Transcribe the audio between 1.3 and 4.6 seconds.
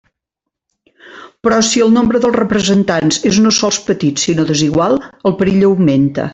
Però si el nombre dels representats és no sols petit sinó